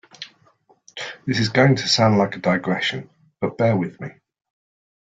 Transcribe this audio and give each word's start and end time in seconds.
This 1.27 1.37
is 1.37 1.49
going 1.49 1.75
to 1.75 1.87
sound 1.87 2.17
like 2.17 2.35
a 2.35 2.39
digression, 2.39 3.07
but 3.39 3.55
bear 3.59 3.77
with 3.77 4.01
me. 4.01 4.07